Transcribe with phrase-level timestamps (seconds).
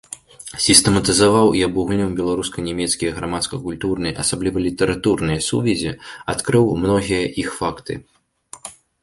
[0.67, 5.91] Сістэматызаваў і абагульніў беларуска-нямецкія грамадска-культурныя, асабліва літаратурныя сувязі,
[6.35, 7.93] адкрыў многія іх факты.